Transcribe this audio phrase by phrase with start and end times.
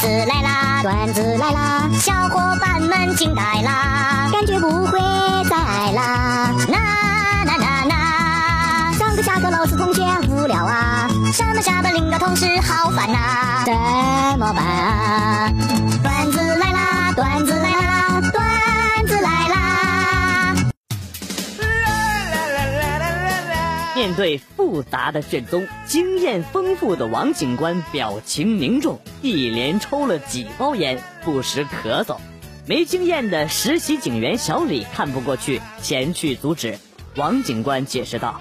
[0.00, 4.98] 子来啦，段子来啦，小伙伴们惊呆啦，感觉不会
[5.44, 6.50] 再爱啦。
[6.68, 6.78] 那
[7.44, 15.52] 那那那，上课下课老师同学无聊啊，上班下班领导同事好烦呐，怎么办啊？
[24.00, 32.16] 面对复杂的卷宗，经验丰富的王警官表情凝重，一连抽了几包烟，不时咳嗽。
[32.66, 36.78] 没经验的实习警员小李看不过去，前去阻止。
[37.16, 38.40] 王警官解释道：“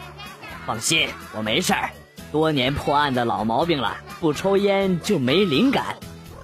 [0.66, 1.90] 放心，我没事儿，
[2.32, 5.98] 多年破案的老毛病了，不抽烟就没灵感。”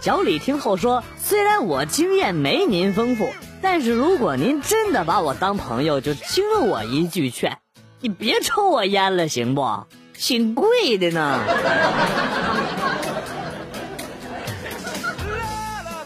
[0.03, 3.29] 小李听后说：“虽然我经验没您丰富，
[3.61, 7.59] 但是如果您真的把我当朋友，就听我一句劝。”
[8.05, 9.67] 你别抽我烟了，行不？
[10.13, 11.39] 挺贵的呢。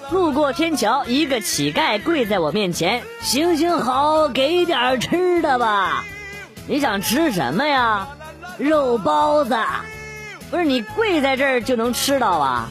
[0.09, 6.05] 路过天桥，一个乞丐跪在我面前：“行行好，给点吃的吧。”
[6.67, 8.07] 你想吃什么呀？
[8.57, 9.57] 肉包子。
[10.49, 12.69] 不是你跪在这儿就能吃到啊？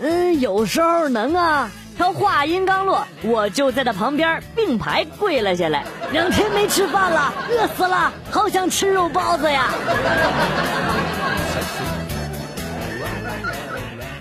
[0.00, 1.70] 嗯，有时候能啊。
[1.98, 5.84] 他话音刚落，我就在他旁边并排跪了下来。
[6.12, 9.70] 两天没吃饭了，饿死了，好想吃肉包子呀！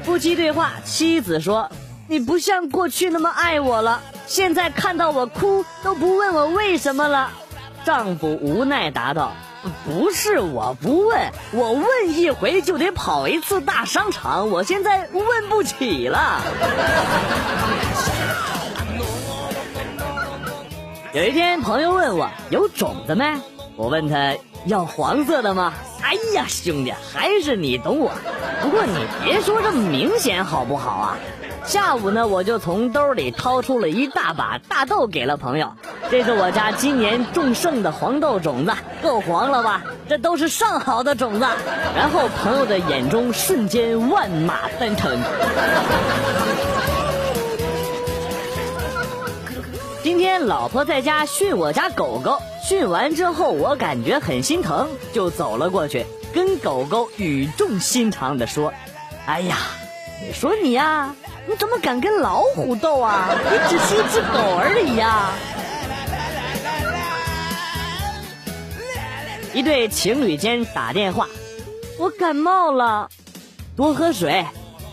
[0.04, 1.70] 夫妻对话，妻子说
[2.08, 7.32] ：“你不像过去那么爱我了，现在看到我哭都不问我为什么了。”
[7.84, 9.32] 丈夫无奈答道。
[9.86, 16.42] 不是我不问，我问一回就得跑一次大商场，我现在问不起了。
[21.12, 23.26] 有一天，朋友问我有种子没？
[23.76, 25.74] 我问他要黄色的吗？
[26.04, 28.12] 哎呀，兄弟，还是你懂我。
[28.62, 28.94] 不过你
[29.24, 31.18] 别说这么明显好不好啊？
[31.66, 35.74] 下午呢，我就从兜里掏出了一大把大豆给了朋友。
[36.12, 39.82] 这是我家今年种剩的黄豆种子，够黄了吧？
[40.08, 41.48] 这都是上好的种子。
[41.96, 45.20] 然后朋友的眼中瞬间万马奔腾。
[50.10, 56.04] 今天老婆在家训我家狗狗，训完之后我感觉很心疼，就走了过去，
[56.34, 58.74] 跟狗狗语重心长地说
[59.28, 59.58] ：“哎呀，
[60.26, 61.14] 你说你呀。”
[61.48, 63.30] 你怎么敢跟老虎斗啊？
[63.52, 65.30] 你只是一只狗而已呀！
[69.54, 71.28] 一对情侣间打电话，
[72.00, 73.10] 我感冒了，
[73.78, 74.44] 多喝水，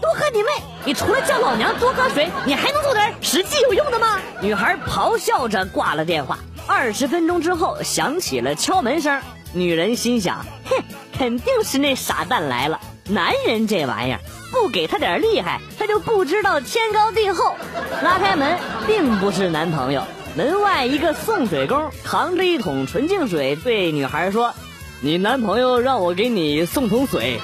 [0.06, 0.50] 多喝你妹！
[0.84, 4.20] 你除了叫老娘多喝水，你还能做点实际有用的吗？
[4.40, 6.38] 女孩咆哮着挂了电话。
[6.64, 9.20] 二十分钟之后，响起了敲门声。
[9.52, 10.76] 女人心想：哼，
[11.18, 12.78] 肯定是那傻蛋来了。
[13.08, 14.20] 男人这玩意儿。
[14.52, 17.56] 不给他点厉害，他就不知道天高地厚。
[18.00, 18.56] 拉开门，
[18.86, 20.04] 并不是男朋友。
[20.36, 24.54] 门外一个送水工扛着一桶纯净水，对女孩说
[25.02, 27.40] ：“你男朋友让我给你送桶水。”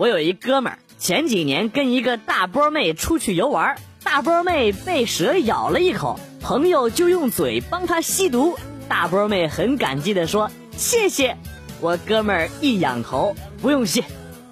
[0.00, 8.58] 我有一哥们儿，前几年跟一个大波妹出去游玩，大波妹被蛇咬了一口，朋友就用嘴帮她吸毒。
[8.88, 11.36] 大波妹很感激的说：“谢谢。”
[11.82, 14.02] 我哥们儿一仰头，不用谢。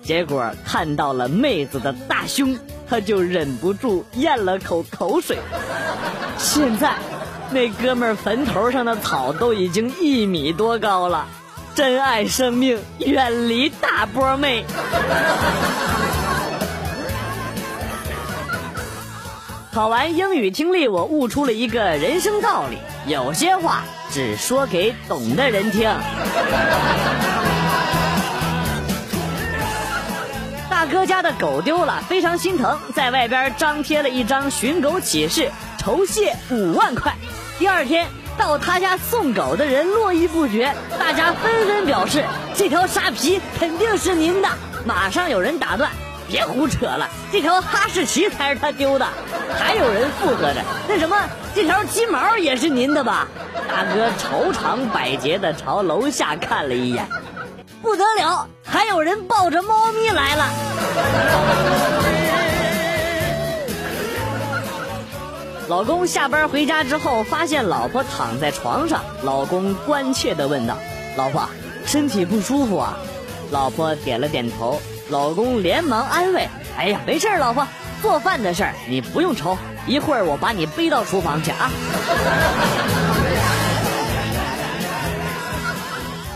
[0.03, 5.39] 结果看到了妹子的大胸，他就忍不住咽了口口水。
[6.37, 6.95] 现在，
[7.51, 11.27] 那哥们儿坟头上的草都已经一米多高了。
[11.79, 14.65] 珍爱生命，远离大波妹。
[19.73, 25.89] 考完英语听力，我悟出了一个人生道理：有些话只说给懂的人听。
[30.69, 37.15] 大哥家的狗丢了，非常心疼，在外边张贴了一张寻狗启事，酬谢五万块。
[37.57, 44.49] 第二天到他家送狗的人络绎不绝，大家纷纷表示这条沙皮肯定是您的。
[44.87, 45.91] 马上有人打断。
[46.31, 49.09] 别胡扯了，这条哈士奇才是他丢的。
[49.59, 51.17] 还有人附和着，那什么，
[51.55, 53.27] 这条金毛也是您的吧？
[53.67, 57.09] 大哥愁肠百结的朝楼下看了一眼，
[57.81, 60.45] 不得了，还有人抱着猫咪来了。
[65.69, 70.79] 老公下班回家之后，发现老婆躺在床上，老公关切的问道
[71.15, 71.47] ：“老婆，
[71.85, 72.97] 身体不舒服啊？”
[73.53, 74.81] 老婆点了点头。
[75.11, 76.49] 老公连忙安慰
[76.79, 77.69] ：“哎呀，没事老婆，
[78.01, 81.71] 做饭的事儿你不用愁，一会儿我把你背到厨房去啊。”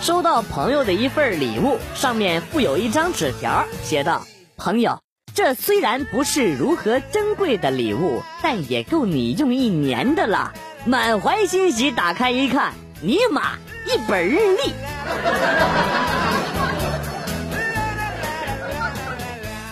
[0.03, 4.23] 收到朋友的一份礼物，上面附有一张纸条，写道
[4.59, 4.99] ：“朋友，
[5.35, 10.53] 这虽然不是如何珍贵的礼物，但也够你用一年的了。”
[10.85, 13.53] 满怀欣喜打开一看，尼玛，
[13.87, 14.73] 一本日历。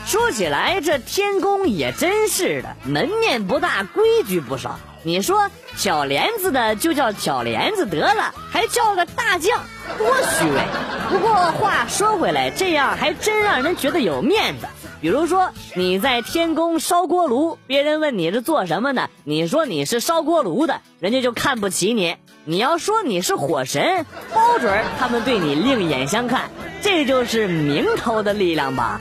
[0.06, 4.78] 说起来，这天宫也真是的，门面不大，规矩不少。
[5.02, 9.60] 你说挑帘子的就叫挑帘子得了，还叫个大将，
[9.98, 10.62] 多虚伪！
[11.08, 14.66] 不过话说回来，这样还真让人觉得有面子。
[15.00, 24.05] 比如说你在天宫烧锅炉，别人问你是做什么的，你说你是烧锅炉的，人家就看不起你；你要说你是火神，
[24.35, 26.50] 包准他们对你另眼相看。
[26.82, 29.00] 这就是名头的力量吧。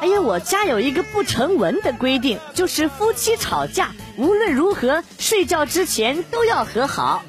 [0.00, 7.24] 哎呀，我家有一个不成文的规定，就是夫妻吵架无论如何睡觉之前都要和好。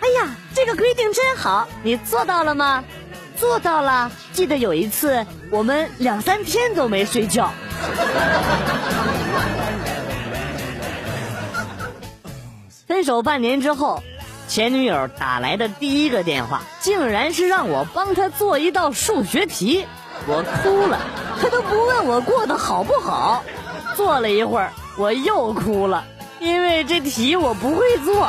[0.00, 2.84] 哎呀，这个规定真好，你做到了吗？
[3.36, 4.10] 做到了。
[4.32, 7.50] 记得有一次，我们两三天都没睡觉。
[12.86, 14.02] 分手半年之后，
[14.48, 19.86] 前女友打来的第一个电话，竟然是让我帮她做一道数学题。
[20.26, 20.98] 我哭了，
[21.40, 23.44] 她都不问我过得好不好。
[23.94, 26.04] 做了一会儿，我又哭了，
[26.40, 28.28] 因为这题我不会做。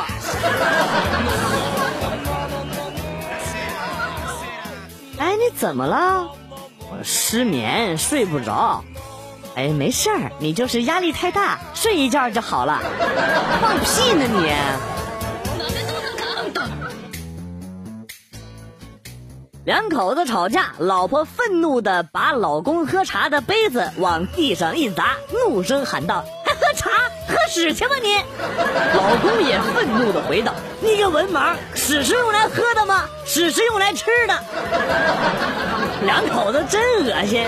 [5.40, 6.32] 你怎么了？
[6.90, 8.84] 我失眠，睡不着。
[9.54, 12.82] 哎，没事儿，你就是压力太大，睡一觉就好了。
[13.62, 14.52] 放屁呢你！
[19.64, 26.89] 两口子吵架，老婆愤怒的把老公喝茶的杯子往地上一砸，怒声喊道：“还喝茶？
[27.50, 28.14] 屎去吧你！”
[28.94, 33.08] 老公也愤怒的回道：“你个文盲，屎是用来喝的吗？
[33.26, 34.38] 屎是用来吃的。”
[36.06, 37.44] 两口子真恶心。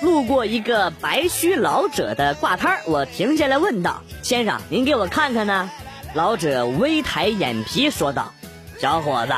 [0.00, 5.70] 路过一个白须老者的挂摊我停下来问道：“先生，您给我看看呢？”
[6.14, 8.32] 老者微抬眼皮说道
[8.80, 9.32] ：“小伙子，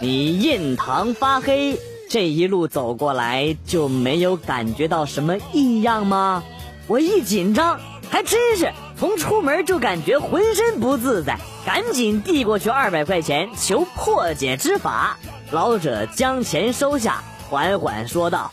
[0.00, 1.78] 你印堂发黑，
[2.12, 6.44] 这一路走过来就没有感觉到什么异样吗？”
[6.86, 7.80] 我一紧张，
[8.10, 15.16] 还真是从出门就感觉浑身不自在，赶紧递过去二百块钱求破解之法。
[15.52, 18.50] 老者将钱收下，缓缓说道：“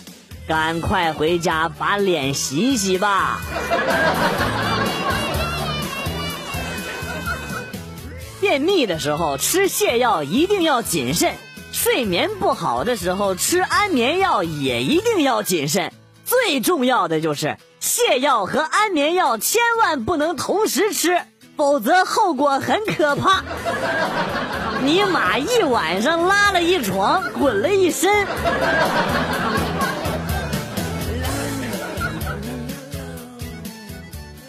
[0.47, 3.41] 赶快回家把脸洗洗吧。”
[8.39, 11.33] 便秘的时候吃泻药一定要谨慎，
[11.81, 15.93] 睡眠不好的时候吃安眠药也一定要谨慎。
[16.25, 21.21] 最重要的就是泻药和安眠药千万不能同时吃，
[21.55, 23.45] 否则后果很可怕。
[24.83, 28.27] 尼玛一晚上拉了一床，滚了一身。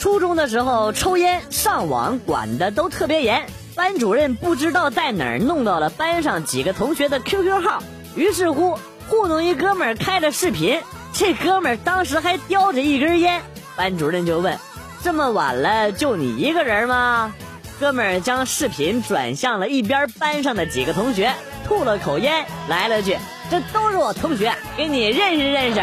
[0.00, 3.46] 初中的时候抽烟上网管的都特别严。
[3.74, 7.82] 班主任不知道在哪儿弄到了班上几个同学的 QQ 号，
[8.16, 8.78] 于是乎
[9.08, 10.80] 糊弄一哥们儿开了视频。
[11.12, 13.42] 这哥们儿当时还叼着一根烟，
[13.76, 14.58] 班主任就问
[15.02, 17.32] ：“这么晚了，就你一个人吗？”
[17.80, 21.32] 哥们儿将视频转向了一边班上的几个同学，
[21.66, 23.16] 吐了口烟，来了句
[23.50, 25.80] ：“这都是我同学，给你认识认识。”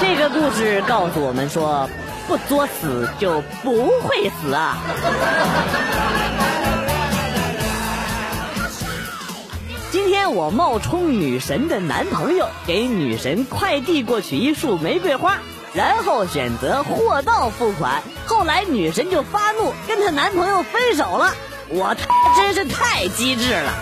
[0.00, 1.88] 这个故事告诉我们说：
[2.28, 4.76] 不作死就不会死啊。
[10.20, 15.38] 天我冒充女神的男朋友给女神快递过去一束玫瑰花，
[15.72, 18.02] 然后选择货到付款。
[18.26, 21.32] 后来女神就发怒，跟她男朋友分手了。
[21.70, 22.04] 我他
[22.36, 23.72] 真是太机智了。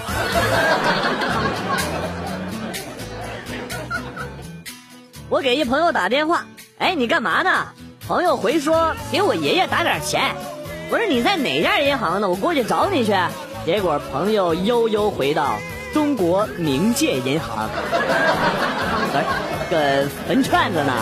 [5.29, 6.47] 我给一朋友打电话，
[6.79, 7.67] 哎，你干嘛呢？
[8.07, 10.37] 朋友回说给我爷爷打点钱。
[10.89, 12.29] 我说你在哪家银行呢？
[12.29, 13.13] 我过去找你去。
[13.67, 15.57] 结果朋友悠悠回道。
[15.93, 17.69] 中国冥界银行，
[19.15, 19.25] 来，
[19.71, 20.93] 个坟串子呢。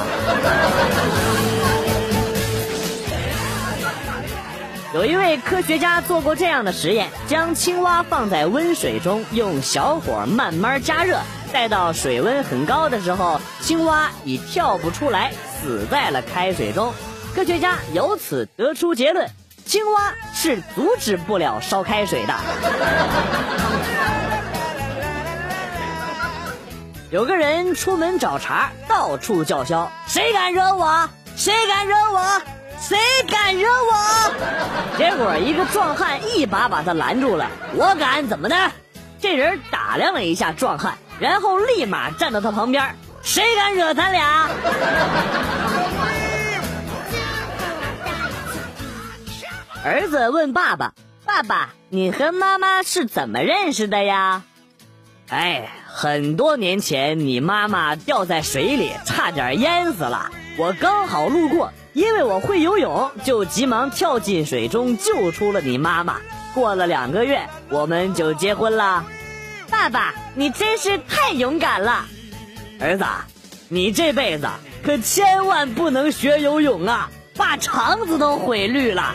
[4.94, 11.18] 有一位科学家做过这样的实验：将青蛙放在温水中，用小火慢慢加热，
[11.52, 16.94] 待到水温很高的时候，青蛙已跳不出来，死在了开水中。
[17.34, 19.28] 科学家由此得出结论：
[19.66, 22.34] 青蛙是阻止不了烧开水的。
[27.10, 31.08] 有个人出门找茬，到处叫嚣：“谁敢惹我？
[31.36, 32.42] 谁敢惹我？
[32.80, 32.98] 谁
[33.30, 34.32] 敢惹我？
[34.98, 37.48] 结果一个壮汉一把把他拦住了。
[37.74, 38.56] 我敢怎么的？
[39.20, 42.96] 这人打量了一下壮汉，然后立马站到他旁边。
[43.22, 44.48] 谁敢惹咱俩？
[49.84, 50.92] 儿子问爸爸
[51.24, 54.42] ：“爸爸，你和妈妈是怎么认识的呀？”
[55.30, 60.30] 哎，很多年前，你妈妈掉在水里，差点淹死了。
[60.58, 66.18] 我刚好路过，因为我会游泳，就急忙跳进水中救出了你妈妈。
[66.52, 69.06] 过了两个月，我们就结婚了。
[69.70, 72.04] 爸爸，你真是太勇敢了，
[72.78, 73.06] 儿子，
[73.70, 74.46] 你这辈子
[74.84, 79.14] 可千万不能学游泳啊，把肠子都毁绿了。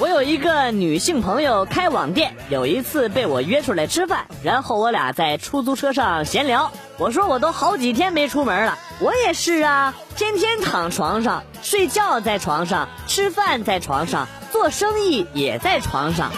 [0.00, 6.70] 我有一个女性朋友开网店，有一次被我约出来吃饭，然后我俩在出租车上闲聊。
[6.98, 16.30] 我说我都好几天没出门了，我也是啊，天天躺床上睡觉，在床上吃饭，在床上做生意也在床上。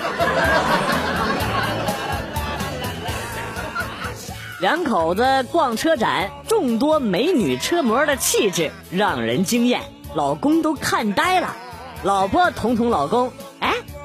[4.61, 9.83] 两口子逛车展，众多美女车模的气质让人惊艳，
[10.15, 11.55] 老公都看呆了。
[12.03, 13.31] 老婆捅捅老公。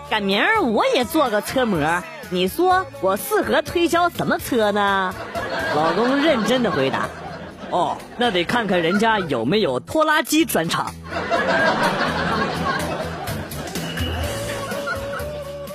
[0.10, 5.14] 赶明儿我也做个车模，你说我适合推销什么车呢？
[5.76, 7.08] 老公认真的回答
[7.72, 10.94] ：“哦，那得看看人家有没有拖拉机专场。”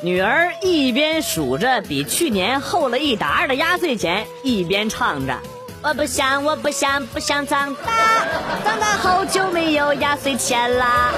[0.02, 5.36] 女儿一边数着比去年厚了一沓的压岁钱，一边唱着
[5.82, 7.92] ：“我不想，我不想，不想长大，
[8.64, 11.10] 长大好久没有压岁钱啦。”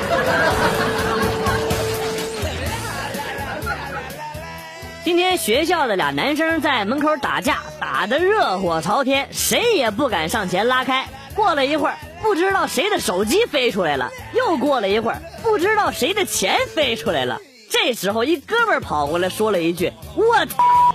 [5.04, 11.08] 今天学校的俩男生在门口打架，打得热火朝天，谁也不敢上前拉开。
[11.34, 17.40] 过了一会儿，不知道谁的手机飞出来了；又过了一会儿，不知道谁的钱飞出来了。
[17.68, 20.36] 这时候，一哥们跑过来说了一句：“我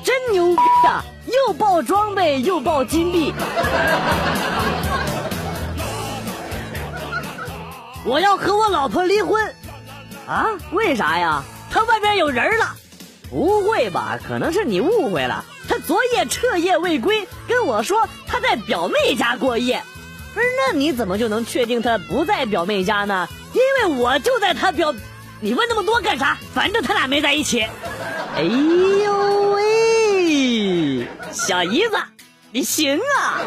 [0.05, 1.03] 真牛逼啊！
[1.25, 3.33] 又爆装备，又爆金币。”
[8.05, 9.53] 我要和我老婆离婚，
[10.25, 10.47] 啊？
[10.71, 11.43] 为啥呀？
[11.69, 12.73] 她外边有人了。
[13.29, 14.19] 不会吧？
[14.27, 15.43] 可能是你误会了。
[15.67, 19.83] 他昨夜彻夜未归，跟我说他在表妹家过夜。
[20.33, 23.27] 不是，那你怎么就能确定他不在表妹家呢？
[23.53, 24.93] 因为我就在他表。
[25.39, 26.37] 你问那么多干啥？
[26.53, 27.61] 反正他俩没在一起。
[28.35, 31.97] 哎呦喂，小姨子，
[32.51, 33.41] 你行啊！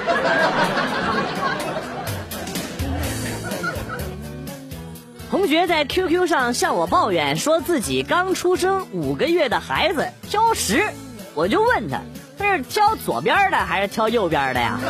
[5.40, 10.84] 同学在 QQ 上向我抱怨，说自己刚出生五个月的孩子挑食，
[11.32, 12.02] 我就问他，
[12.38, 14.78] 他是挑左边的还是挑右边的呀？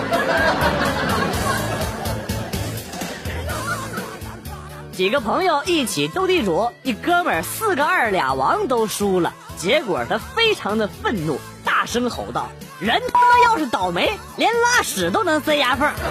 [4.90, 12.48] 几个朋友一起斗地主，一哥们四个二俩王都输了，结果他非常的愤怒，大声吼道
[12.82, 15.88] ：“人他妈要是倒霉，连拉屎都能塞牙缝。”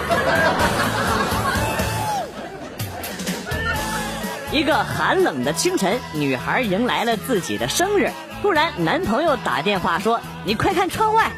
[4.52, 8.10] 一个寒冷的清晨，女孩迎来了自己的生日。
[8.42, 11.30] 突然，男朋友打电话说：“你快看窗外。”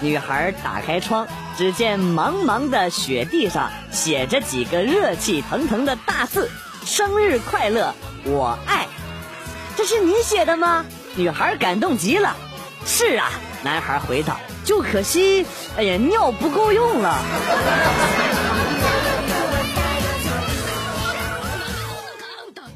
[0.00, 6.50] 女孩打开窗，只见茫茫的雪地上写着几个热气腾腾的大字
[6.84, 7.94] ：“生日快乐，
[8.24, 8.86] 我爱。”
[9.74, 10.84] 这是你写的吗？
[11.14, 12.36] 女孩感动极了。
[12.84, 13.30] 是啊，
[13.62, 15.46] 男孩回道：“就可惜，
[15.78, 17.18] 哎呀，尿不够用了。”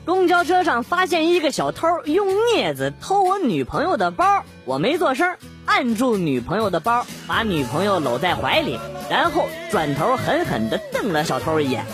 [0.05, 11.85] 公交车上发现一个小偷用镊子偷我女朋友的包，我没做声，按住女朋友的包，把女朋友搂在怀里，然后转头狠狠地瞪了小偷一眼。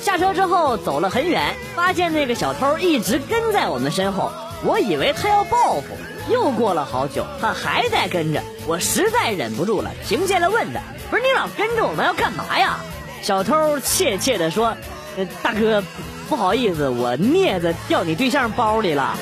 [0.00, 4.32] 下车之后走了很远，发现那个小偷一直跟在我们身后，
[4.64, 5.82] 我以为他要报复。
[6.30, 12.78] 又过了好久，他还在跟着，我实在忍不住了，停下来问他：“不是你老跟着我们要干嘛呀？”
[13.22, 14.74] 小偷怯怯地说
[15.42, 15.82] ：“大哥。”
[16.32, 19.14] 不好意思，我镊子掉你对象包里了。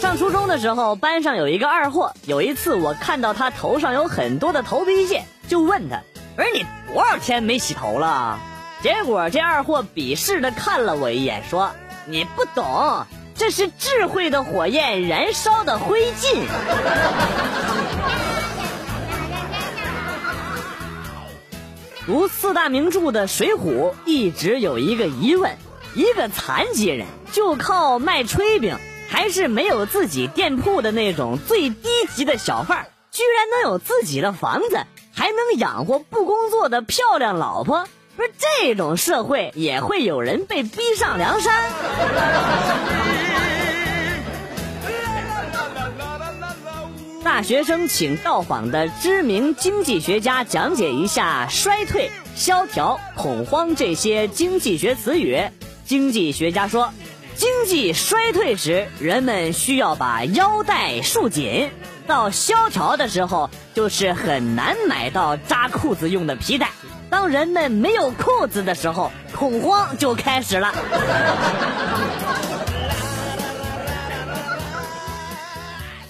[0.00, 2.12] 上初中的时候，班上有一个二货。
[2.26, 6.00] 有一次，我看到他头上有很多的头皮屑，就问他
[6.34, 8.40] ：“不是你多少天没洗头了？”
[8.82, 11.70] 结果这二货鄙视的看了我一眼，说
[12.04, 13.06] ：“你不懂，
[13.36, 16.42] 这是智慧的火焰燃烧的灰烬。”
[22.08, 25.58] 读四大名著的《水浒》，一直有一个疑问：
[25.94, 28.78] 一个残疾人就靠卖炊饼，
[29.10, 37.86] 还是没有自己店铺的那种最低级的小贩，居然能有自己的房子，还能养活不工作的漂亮老婆。
[38.16, 41.52] 不是这种社会也会有人被逼上梁山。
[47.28, 55.38] 大学生请到访的知名经济学家讲解一下衰退、萧条、恐慌这些经济学词语。
[55.84, 56.90] 经济学家说，
[57.36, 61.68] 经济衰退时，人们需要把腰带束紧；
[62.06, 66.70] 到萧条的时候，就是很难买到扎裤子用的皮带。
[67.10, 70.72] 当人们没有裤子的时候，恐慌就开始了。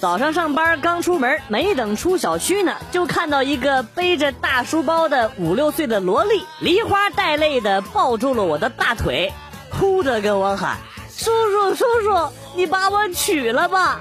[0.00, 9.32] 早上上班刚出门，没等出小区呢，就看到一个背着大书包的五六岁的萝莉，梨花带泪的抱住了我的大腿，
[9.68, 10.76] 哭着跟我喊
[11.10, 13.98] ：“叔叔，叔叔，你把我娶了吧！”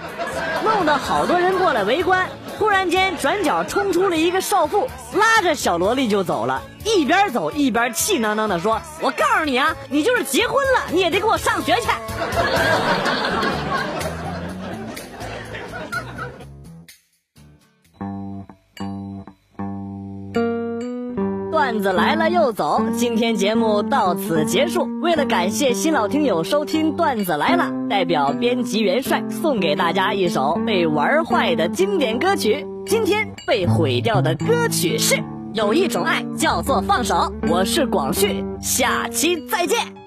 [0.63, 2.30] 弄得好多人过来围观。
[2.60, 6.62] 突然间，转角冲出了一个少妇，拉着小萝莉就走了。
[6.84, 11.89] 一边走一边气囊囊的说：“我告诉你啊，你就是结婚了，你也得给我上学去。”
[21.79, 24.88] 子来了又走，今天节目到此结束。
[25.01, 32.65] 为了感谢新老听友收听段子来了，代表编辑元帅送给大家一首被玩坏的经典歌曲。
[32.86, 35.15] 今天被毁掉的歌曲是
[35.53, 37.15] 《有一种爱叫做放手》。
[37.51, 40.06] 我是广旭，下期再见。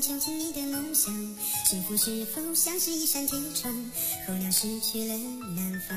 [0.00, 1.14] 墙，牵起你的梦想。
[1.68, 3.72] 幸福是否像是一扇铁窗，
[4.26, 5.16] 候鸟失去了
[5.54, 5.96] 南方？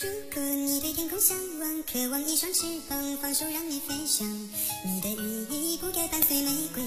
[0.00, 4.26] 如果你对天空向往，渴望一双翅膀，放手让你飞翔。
[4.84, 6.82] 你的羽翼不该伴随玫瑰，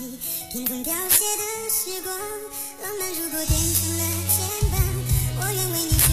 [0.51, 2.13] 凭空凋谢的时光。
[2.83, 4.75] 浪漫如果变成了牵绊，
[5.39, 6.04] 我愿为你。